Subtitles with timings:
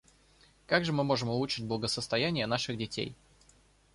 [0.65, 3.15] Как же мы можем улучшить благосостояние наших детей?